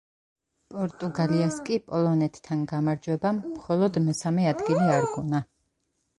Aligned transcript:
პორტუგალიას 0.77 1.59
კი 1.67 1.77
პოლონეთთან 1.91 2.65
გამარჯვებამ 2.73 3.43
მხოლოდ 3.59 4.01
მესამე 4.09 4.51
ადგილი 4.55 4.91
არგუნა. 4.99 5.45